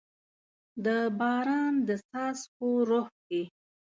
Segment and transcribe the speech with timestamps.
[0.85, 0.87] د
[1.19, 3.41] باران د څاڅکو روح کې